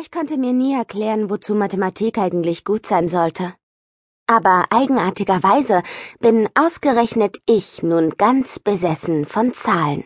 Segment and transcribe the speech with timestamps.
[0.00, 3.54] Ich konnte mir nie erklären, wozu Mathematik eigentlich gut sein sollte.
[4.28, 5.82] Aber eigenartigerweise
[6.20, 10.04] bin ausgerechnet ich nun ganz besessen von Zahlen.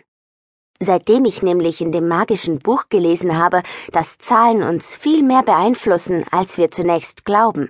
[0.80, 6.24] Seitdem ich nämlich in dem magischen Buch gelesen habe, dass Zahlen uns viel mehr beeinflussen,
[6.30, 7.68] als wir zunächst glauben.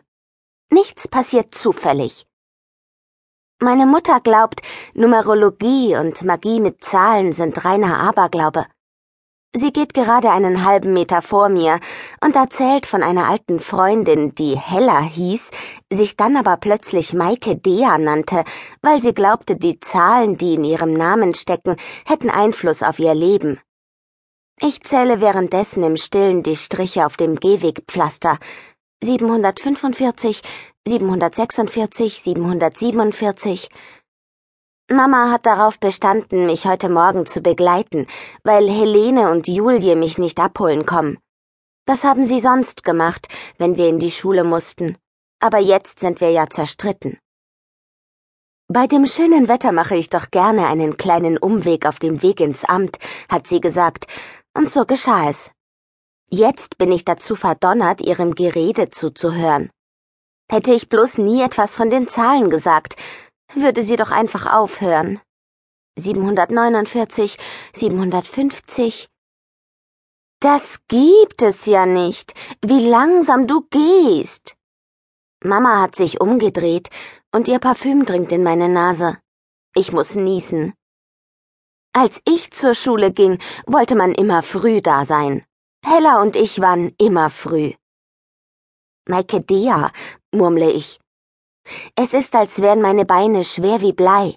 [0.70, 2.27] Nichts passiert zufällig.
[3.61, 4.62] Meine Mutter glaubt,
[4.95, 8.66] Numerologie und Magie mit Zahlen sind reiner Aberglaube.
[9.55, 11.79] Sie geht gerade einen halben Meter vor mir
[12.25, 15.51] und erzählt von einer alten Freundin, die Hella hieß,
[15.93, 18.45] sich dann aber plötzlich Maike Dea nannte,
[18.80, 21.77] weil sie glaubte, die Zahlen, die in ihrem Namen stecken,
[22.07, 23.60] hätten Einfluss auf ihr Leben.
[24.59, 28.38] Ich zähle währenddessen im Stillen die Striche auf dem Gehwegpflaster.
[29.05, 30.41] 745,
[30.87, 33.69] 746, 747.
[34.91, 38.06] Mama hat darauf bestanden, mich heute Morgen zu begleiten,
[38.42, 41.18] weil Helene und Julie mich nicht abholen kommen.
[41.86, 43.28] Das haben sie sonst gemacht,
[43.59, 44.98] wenn wir in die Schule mussten.
[45.40, 47.18] Aber jetzt sind wir ja zerstritten.
[48.68, 52.64] Bei dem schönen Wetter mache ich doch gerne einen kleinen Umweg auf dem Weg ins
[52.64, 52.98] Amt,
[53.29, 54.07] hat sie gesagt,
[54.57, 55.51] und so geschah es.
[56.30, 59.70] Jetzt bin ich dazu verdonnert, ihrem Gerede zuzuhören.
[60.51, 62.96] Hätte ich bloß nie etwas von den Zahlen gesagt,
[63.54, 65.20] würde sie doch einfach aufhören.
[65.98, 67.36] 749,
[67.75, 69.08] 750.
[70.41, 72.34] Das gibt es ja nicht.
[72.62, 74.56] Wie langsam du gehst.
[75.44, 76.88] Mama hat sich umgedreht
[77.34, 79.19] und ihr Parfüm dringt in meine Nase.
[79.75, 80.75] Ich muss niesen.
[81.92, 85.44] Als ich zur Schule ging, wollte man immer früh da sein.
[85.84, 87.72] Hella und ich waren immer früh.
[89.08, 89.91] Maike Dea,
[90.32, 91.01] murmle ich.
[91.97, 94.37] Es ist, als wären meine Beine schwer wie Blei,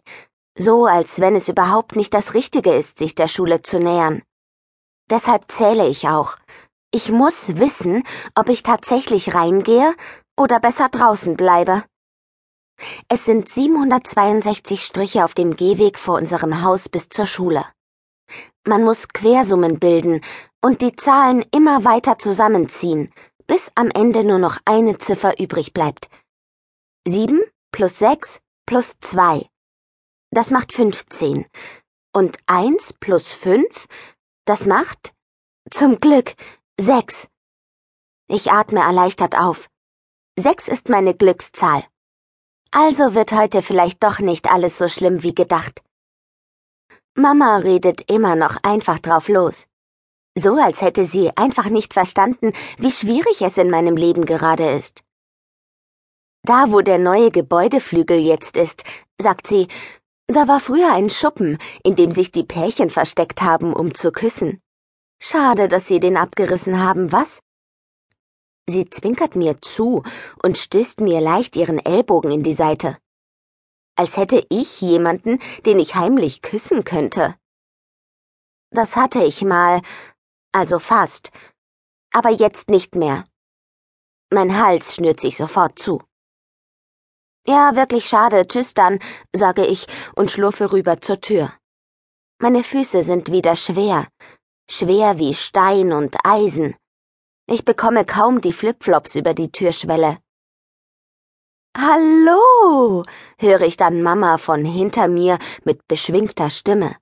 [0.57, 4.21] so als wenn es überhaupt nicht das Richtige ist, sich der Schule zu nähern.
[5.09, 6.35] Deshalb zähle ich auch.
[6.91, 8.03] Ich muss wissen,
[8.35, 9.93] ob ich tatsächlich reingehe
[10.39, 11.83] oder besser draußen bleibe.
[13.09, 17.65] Es sind 762 Striche auf dem Gehweg vor unserem Haus bis zur Schule.
[18.67, 20.21] Man muss Quersummen bilden
[20.63, 23.13] und die Zahlen immer weiter zusammenziehen,
[23.45, 26.09] bis am Ende nur noch eine Ziffer übrig bleibt.
[27.07, 27.39] Sieben
[27.71, 29.47] plus sechs plus zwei.
[30.31, 31.45] Das macht fünfzehn.
[32.13, 33.87] Und eins plus fünf,
[34.45, 35.13] das macht,
[35.69, 36.33] zum Glück,
[36.79, 37.27] sechs.
[38.27, 39.69] Ich atme erleichtert auf.
[40.39, 41.85] Sechs ist meine Glückszahl.
[42.71, 45.83] Also wird heute vielleicht doch nicht alles so schlimm wie gedacht.
[47.13, 49.67] Mama redet immer noch einfach drauf los.
[50.35, 55.04] So als hätte sie einfach nicht verstanden, wie schwierig es in meinem Leben gerade ist.
[56.45, 58.83] Da, wo der neue Gebäudeflügel jetzt ist,
[59.19, 59.67] sagt sie,
[60.27, 64.61] da war früher ein Schuppen, in dem sich die Pärchen versteckt haben, um zu küssen.
[65.19, 67.39] Schade, dass sie den abgerissen haben, was?
[68.69, 70.03] Sie zwinkert mir zu
[70.43, 72.95] und stößt mir leicht ihren Ellbogen in die Seite.
[73.95, 77.35] Als hätte ich jemanden, den ich heimlich küssen könnte.
[78.69, 79.81] Das hatte ich mal,
[80.51, 81.31] also fast,
[82.13, 83.23] aber jetzt nicht mehr.
[84.31, 86.03] Mein Hals schnürt sich sofort zu.
[87.47, 88.99] Ja, wirklich schade, tschüss dann,
[89.31, 89.85] sage ich
[90.15, 91.53] und schlurfe rüber zur Tür.
[92.41, 94.07] Meine Füße sind wieder schwer,
[94.69, 96.75] schwer wie Stein und Eisen.
[97.47, 100.17] Ich bekomme kaum die Flipflops über die Türschwelle.
[101.77, 103.03] Hallo,
[103.37, 106.95] höre ich dann Mama von hinter mir mit beschwingter Stimme.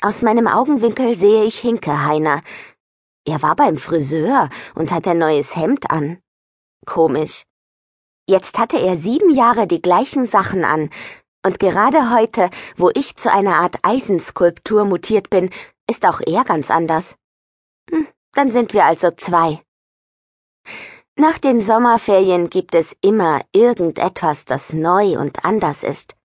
[0.00, 2.40] Aus meinem Augenwinkel sehe ich Hinkeheiner.
[3.26, 6.22] Er war beim Friseur und hat ein neues Hemd an.
[6.86, 7.44] Komisch.
[8.28, 10.90] Jetzt hatte er sieben Jahre die gleichen Sachen an,
[11.46, 15.50] und gerade heute, wo ich zu einer Art Eisenskulptur mutiert bin,
[15.88, 17.14] ist auch er ganz anders.
[17.88, 19.62] Hm, dann sind wir also zwei.
[21.14, 26.16] Nach den Sommerferien gibt es immer irgendetwas, das neu und anders ist.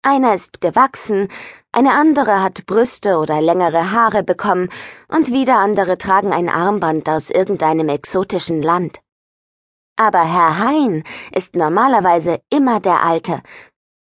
[0.00, 1.28] Einer ist gewachsen,
[1.70, 4.70] eine andere hat Brüste oder längere Haare bekommen,
[5.08, 9.03] und wieder andere tragen ein Armband aus irgendeinem exotischen Land.
[9.96, 13.42] Aber Herr Hein ist normalerweise immer der Alte,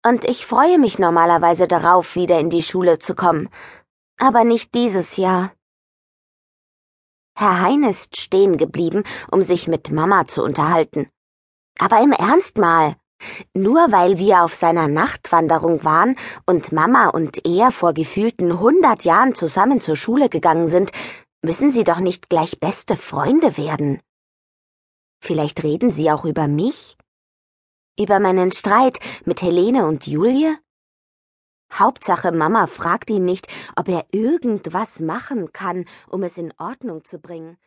[0.03, 3.49] und ich freue mich normalerweise darauf, wieder in die Schule zu kommen.
[4.17, 5.51] Aber nicht dieses Jahr.
[7.37, 11.07] Herr Hein ist stehen geblieben, um sich mit Mama zu unterhalten.
[11.77, 12.95] Aber im Ernst mal.
[13.53, 16.15] Nur weil wir auf seiner Nachtwanderung waren
[16.47, 20.91] und Mama und er vor gefühlten hundert Jahren zusammen zur Schule gegangen sind,
[21.43, 24.01] müssen sie doch nicht gleich beste Freunde werden.
[25.21, 26.97] Vielleicht reden Sie auch über mich?
[27.97, 30.57] Über meinen Streit mit Helene und Julie?
[31.71, 37.19] Hauptsache, Mama fragt ihn nicht, ob er irgendwas machen kann, um es in Ordnung zu
[37.19, 37.57] bringen.